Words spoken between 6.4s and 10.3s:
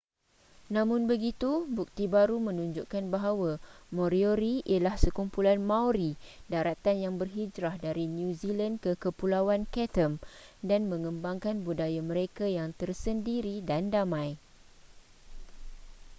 daratan yang berhijrah dari new zealand ke kepulauan chatham